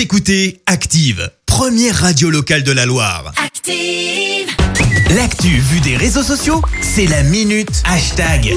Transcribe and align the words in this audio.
Vous 0.00 0.04
écoutez 0.04 0.62
Active, 0.64 1.30
première 1.44 1.94
radio 1.94 2.30
locale 2.30 2.62
de 2.62 2.72
la 2.72 2.86
Loire. 2.86 3.34
Active. 3.36 4.48
L'actu 5.14 5.48
vue 5.48 5.80
des 5.80 5.94
réseaux 5.94 6.22
sociaux, 6.22 6.62
c'est 6.80 7.04
la 7.04 7.22
minute 7.22 7.82
hashtag. 7.84 8.54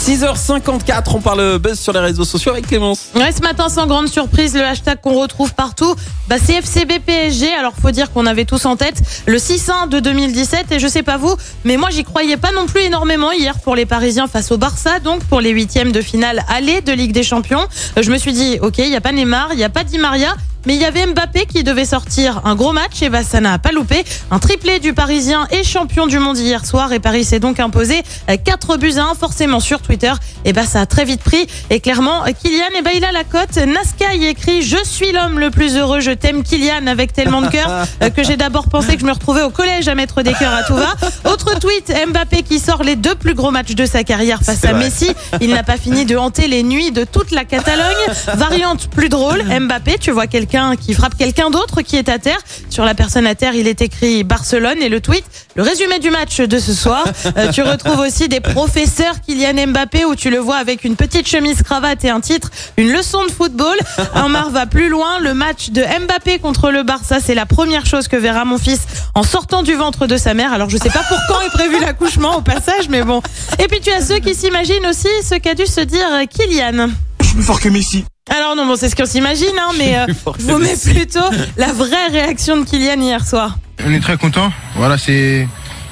6h54, 0.00 1.02
on 1.14 1.20
parle 1.20 1.58
buzz 1.58 1.78
sur 1.78 1.92
les 1.92 1.98
réseaux 1.98 2.24
sociaux 2.24 2.52
avec 2.52 2.68
Clémence. 2.68 3.10
Ouais, 3.14 3.30
ce 3.30 3.42
matin, 3.42 3.68
sans 3.68 3.86
grande 3.86 4.08
surprise, 4.08 4.54
le 4.54 4.62
hashtag 4.62 4.98
qu'on 5.02 5.20
retrouve 5.20 5.52
partout, 5.52 5.94
bah, 6.28 6.36
c'est 6.42 6.62
FCB 6.62 7.00
PSG. 7.04 7.52
Alors, 7.52 7.74
faut 7.74 7.90
dire 7.90 8.10
qu'on 8.10 8.24
avait 8.24 8.46
tous 8.46 8.64
en 8.64 8.76
tête 8.76 9.02
le 9.26 9.36
6-1 9.36 9.90
de 9.90 10.00
2017. 10.00 10.72
Et 10.72 10.78
je 10.78 10.88
sais 10.88 11.02
pas 11.02 11.18
vous, 11.18 11.36
mais 11.66 11.76
moi, 11.76 11.90
j'y 11.90 12.04
croyais 12.04 12.38
pas 12.38 12.52
non 12.52 12.64
plus 12.64 12.80
énormément 12.80 13.32
hier 13.32 13.58
pour 13.58 13.76
les 13.76 13.84
Parisiens 13.84 14.28
face 14.28 14.50
au 14.50 14.56
Barça, 14.56 14.98
donc 15.00 15.22
pour 15.24 15.42
les 15.42 15.50
huitièmes 15.50 15.92
de 15.92 16.00
finale 16.00 16.42
aller 16.48 16.80
de 16.80 16.92
Ligue 16.92 17.12
des 17.12 17.22
Champions. 17.22 17.66
Euh, 17.98 18.02
Je 18.02 18.10
me 18.10 18.16
suis 18.16 18.32
dit, 18.32 18.58
ok, 18.62 18.78
il 18.78 18.88
y 18.88 18.96
a 18.96 19.02
pas 19.02 19.12
Neymar, 19.12 19.50
il 19.52 19.58
y 19.58 19.64
a 19.64 19.68
pas 19.68 19.84
Di 19.84 19.98
Maria. 19.98 20.34
Mais 20.66 20.74
il 20.74 20.80
y 20.80 20.84
avait 20.84 21.06
Mbappé 21.06 21.46
qui 21.46 21.62
devait 21.62 21.84
sortir 21.84 22.40
un 22.44 22.56
gros 22.56 22.72
match 22.72 23.00
et 23.00 23.08
bah 23.08 23.22
ça 23.22 23.40
n'a 23.40 23.58
pas 23.58 23.70
loupé. 23.70 24.04
Un 24.32 24.40
triplé 24.40 24.80
du 24.80 24.94
Parisien 24.94 25.46
et 25.52 25.62
champion 25.62 26.08
du 26.08 26.18
monde 26.18 26.36
hier 26.36 26.66
soir 26.66 26.92
et 26.92 26.98
Paris 26.98 27.24
s'est 27.24 27.38
donc 27.38 27.60
imposé 27.60 28.02
4 28.44 28.76
buts 28.76 28.94
à 28.96 29.04
1 29.10 29.14
forcément 29.14 29.60
sur 29.60 29.80
Twitter. 29.80 30.12
Et 30.44 30.52
bah 30.52 30.66
ça 30.66 30.80
a 30.80 30.86
très 30.86 31.04
vite 31.04 31.22
pris 31.22 31.46
et 31.70 31.78
clairement 31.78 32.24
Kylian 32.42 32.78
et 32.78 32.82
bah 32.82 32.90
il 32.94 33.04
a 33.04 33.12
la 33.12 33.22
cote. 33.22 33.56
Nasca 33.56 34.14
y 34.14 34.26
écrit 34.26 34.62
je 34.62 34.82
suis 34.84 35.12
l'homme 35.12 35.38
le 35.38 35.50
plus 35.50 35.76
heureux, 35.76 36.00
je 36.00 36.10
t'aime 36.10 36.42
Kylian 36.42 36.88
avec 36.88 37.12
tellement 37.12 37.42
de 37.42 37.48
cœur 37.48 37.70
euh, 38.02 38.10
que 38.10 38.24
j'ai 38.24 38.36
d'abord 38.36 38.68
pensé 38.68 38.94
que 38.96 39.00
je 39.00 39.06
me 39.06 39.12
retrouvais 39.12 39.42
au 39.42 39.50
collège 39.50 39.86
à 39.86 39.94
mettre 39.94 40.22
des 40.22 40.32
cœurs 40.32 40.54
à 40.54 40.64
tout 40.64 40.74
va. 40.74 40.94
Autre 41.30 41.58
tweet 41.60 41.92
Mbappé 42.08 42.42
qui 42.42 42.58
sort 42.58 42.82
les 42.82 42.96
deux 42.96 43.14
plus 43.14 43.34
gros 43.34 43.52
matchs 43.52 43.76
de 43.76 43.86
sa 43.86 44.02
carrière 44.02 44.42
face 44.42 44.64
à 44.64 44.72
vrai. 44.72 44.86
Messi. 44.86 45.10
Il 45.40 45.50
n'a 45.50 45.62
pas 45.62 45.76
fini 45.76 46.04
de 46.06 46.16
hanter 46.16 46.48
les 46.48 46.64
nuits 46.64 46.90
de 46.90 47.04
toute 47.04 47.30
la 47.30 47.44
Catalogne. 47.44 47.86
Variante 48.34 48.88
plus 48.88 49.08
drôle, 49.08 49.44
Mbappé, 49.44 49.98
tu 50.00 50.10
vois 50.10 50.26
quelqu'un 50.26 50.55
qui 50.80 50.94
frappe 50.94 51.16
quelqu'un 51.16 51.50
d'autre 51.50 51.82
qui 51.82 51.96
est 51.96 52.08
à 52.08 52.18
terre. 52.18 52.38
Sur 52.70 52.84
la 52.84 52.94
personne 52.94 53.26
à 53.26 53.34
terre, 53.34 53.54
il 53.54 53.66
est 53.66 53.82
écrit 53.82 54.24
Barcelone 54.24 54.80
et 54.80 54.88
le 54.88 55.00
tweet, 55.00 55.24
le 55.54 55.62
résumé 55.62 55.98
du 55.98 56.10
match 56.10 56.40
de 56.40 56.58
ce 56.58 56.72
soir. 56.72 57.04
Euh, 57.36 57.50
tu 57.50 57.60
retrouves 57.60 57.98
aussi 57.98 58.28
des 58.28 58.40
professeurs 58.40 59.20
Kylian 59.20 59.66
Mbappé 59.66 60.04
où 60.04 60.14
tu 60.14 60.30
le 60.30 60.38
vois 60.38 60.56
avec 60.56 60.84
une 60.84 60.96
petite 60.96 61.28
chemise 61.28 61.62
cravate 61.62 62.04
et 62.04 62.08
un 62.08 62.20
titre, 62.20 62.50
une 62.78 62.90
leçon 62.92 63.24
de 63.24 63.30
football. 63.30 63.76
Omar 64.14 64.50
va 64.50 64.64
plus 64.64 64.88
loin. 64.88 65.18
Le 65.18 65.34
match 65.34 65.70
de 65.70 65.82
Mbappé 65.82 66.38
contre 66.38 66.70
le 66.70 66.82
Barça, 66.82 67.18
c'est 67.20 67.34
la 67.34 67.44
première 67.44 67.84
chose 67.84 68.08
que 68.08 68.16
verra 68.16 68.44
mon 68.44 68.58
fils 68.58 68.80
en 69.14 69.22
sortant 69.22 69.62
du 69.62 69.74
ventre 69.74 70.06
de 70.06 70.16
sa 70.16 70.34
mère. 70.34 70.52
Alors 70.52 70.70
je 70.70 70.78
sais 70.78 70.88
pas 70.88 71.02
pour 71.08 71.18
quand 71.28 71.40
est 71.42 71.50
prévu 71.50 71.78
l'accouchement 71.80 72.36
au 72.36 72.42
passage, 72.42 72.88
mais 72.88 73.02
bon. 73.02 73.20
Et 73.58 73.66
puis 73.66 73.80
tu 73.80 73.90
as 73.90 74.00
ceux 74.00 74.20
qui 74.20 74.34
s'imaginent 74.34 74.86
aussi 74.86 75.08
ce 75.22 75.34
qu'a 75.34 75.54
dû 75.54 75.66
se 75.66 75.80
dire 75.80 76.06
Kylian. 76.30 76.88
Je 77.20 77.26
suis 77.26 77.34
plus 77.34 77.44
fort 77.44 77.60
que 77.60 77.68
Messi. 77.68 78.04
Alors 78.34 78.56
non, 78.56 78.66
bon, 78.66 78.76
c'est 78.76 78.88
ce 78.88 78.96
qu'on 78.96 79.06
s'imagine, 79.06 79.46
hein, 79.58 79.70
mais 79.78 79.96
euh, 79.98 80.06
je 80.38 80.44
vous 80.46 80.58
mets 80.58 80.76
plutôt 80.76 81.20
la 81.56 81.72
vraie 81.72 82.08
réaction 82.10 82.56
de 82.58 82.64
Kylian 82.64 83.00
hier 83.00 83.24
soir. 83.24 83.58
On 83.86 83.92
est 83.92 84.00
très 84.00 84.16
content. 84.16 84.52
Voilà, 84.74 84.98
c'est 84.98 85.46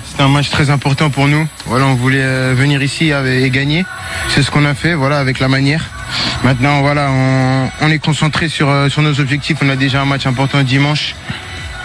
c'est 0.04 0.22
un 0.22 0.28
match 0.28 0.50
très 0.50 0.70
important 0.70 1.10
pour 1.10 1.26
nous. 1.28 1.46
Voilà, 1.66 1.86
on 1.86 1.94
voulait 1.94 2.22
euh, 2.22 2.54
venir 2.56 2.82
ici 2.82 3.10
et 3.10 3.50
gagner. 3.50 3.84
C'est 4.28 4.42
ce 4.42 4.50
qu'on 4.50 4.64
a 4.64 4.74
fait, 4.74 4.94
voilà, 4.94 5.18
avec 5.18 5.38
la 5.40 5.48
manière. 5.48 5.84
Maintenant, 6.44 6.82
voilà, 6.82 7.08
on, 7.10 7.70
on 7.80 7.90
est 7.90 7.98
concentré 7.98 8.48
sur 8.48 8.68
euh, 8.68 8.88
sur 8.88 9.02
nos 9.02 9.18
objectifs. 9.20 9.58
On 9.62 9.68
a 9.68 9.76
déjà 9.76 10.02
un 10.02 10.04
match 10.04 10.26
important 10.26 10.62
dimanche. 10.62 11.14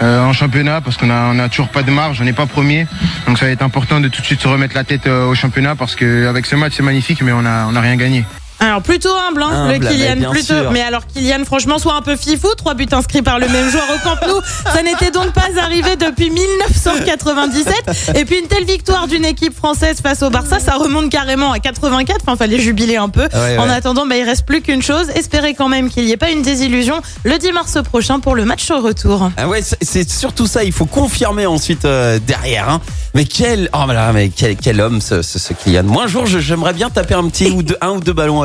euh, 0.02 0.22
en 0.24 0.32
championnat 0.32 0.80
parce 0.80 0.96
qu'on 0.96 1.10
a 1.10 1.30
on 1.32 1.38
a 1.38 1.48
toujours 1.50 1.68
pas 1.68 1.82
de 1.82 1.90
marge, 1.90 2.20
on 2.20 2.24
n'est 2.24 2.32
pas 2.32 2.46
premier, 2.46 2.86
donc 3.26 3.38
ça 3.38 3.44
va 3.44 3.50
être 3.52 3.62
important 3.62 4.00
de 4.00 4.08
tout 4.08 4.22
de 4.22 4.26
suite 4.26 4.40
se 4.40 4.48
remettre 4.48 4.74
la 4.74 4.82
tête 4.84 5.06
euh, 5.06 5.26
au 5.26 5.34
championnat 5.34 5.74
parce 5.76 5.94
que 5.94 6.26
avec 6.26 6.46
ce 6.46 6.56
match 6.56 6.72
c'est 6.76 6.82
magnifique 6.82 7.20
mais 7.22 7.32
on 7.32 7.44
a 7.44 7.66
on 7.70 7.76
a 7.76 7.80
rien 7.82 7.96
gagné. 7.96 8.24
Alors 8.60 8.82
plutôt 8.82 9.08
humble, 9.28 9.42
hein, 9.42 9.48
Humble, 9.52 9.72
le 9.72 9.78
mais 9.78 9.86
Kylian, 9.88 10.16
bien 10.16 10.30
plutôt. 10.30 10.46
sûr. 10.54 10.70
Mais 10.70 10.82
alors 10.82 11.06
Kylian, 11.06 11.44
franchement, 11.44 11.78
soit 11.78 11.94
un 11.94 12.02
peu 12.02 12.16
fifou, 12.16 12.48
trois 12.56 12.74
buts 12.74 12.86
inscrits 12.92 13.22
par 13.22 13.38
le 13.38 13.48
même 13.48 13.70
joueur 13.70 13.84
au 13.94 13.98
Camp 14.08 14.16
Nou, 14.28 14.40
ça 14.72 14.82
n'était 14.82 15.10
donc 15.10 15.32
pas 15.32 15.48
arrivé 15.62 15.96
depuis 15.96 16.30
1997. 16.30 18.16
Et 18.16 18.24
puis 18.24 18.38
une 18.38 18.46
telle 18.48 18.64
victoire 18.64 19.06
d'une 19.08 19.24
équipe 19.24 19.56
française 19.56 20.00
face 20.02 20.22
au 20.22 20.30
Barça, 20.30 20.58
ça 20.60 20.74
remonte 20.74 21.10
carrément 21.10 21.52
à 21.52 21.58
84. 21.58 22.18
Enfin, 22.22 22.36
fallait 22.36 22.58
jubiler 22.58 22.96
un 22.96 23.08
peu. 23.08 23.22
Ouais, 23.32 23.58
En 23.58 23.64
ouais. 23.66 23.70
attendant, 23.72 24.06
bah, 24.06 24.16
il 24.16 24.24
reste 24.24 24.44
plus 24.44 24.60
qu'une 24.62 24.82
chose, 24.82 25.08
espérer 25.14 25.54
quand 25.54 25.68
même 25.68 25.88
qu'il 25.90 26.04
n'y 26.04 26.12
ait 26.12 26.16
pas 26.16 26.30
une 26.30 26.42
désillusion 26.42 27.00
le 27.24 27.38
10 27.38 27.52
mars 27.52 27.78
prochain 27.82 28.20
pour 28.20 28.34
le 28.34 28.44
match 28.44 28.70
au 28.70 28.80
retour. 28.80 29.30
Ah 29.36 29.48
ouais, 29.48 29.62
c'est- 29.62 30.10
surtout 30.10 30.46
ça, 30.46 30.64
il 30.64 30.72
faut 30.72 30.86
confirmer 30.86 31.46
ensuite 31.46 31.84
euh, 31.84 32.18
derrière. 32.26 32.68
Hein. 32.68 32.80
Mais 33.14 33.24
quel, 33.24 33.68
oh 33.72 33.78
mais 34.14 34.28
quel, 34.34 34.56
quel 34.56 34.80
homme 34.80 35.00
ce, 35.00 35.22
ce, 35.22 35.38
ce 35.38 35.52
Kylian. 35.52 35.82
Moi 35.84 36.04
un 36.04 36.06
jour, 36.06 36.26
j'aimerais 36.26 36.72
bien 36.72 36.90
taper 36.90 37.14
un 37.14 37.28
petit 37.28 37.50
ou 37.50 37.62
deux, 37.62 37.76
un 37.80 37.90
ou 37.90 38.00
deux 38.00 38.12
ballons 38.12 38.44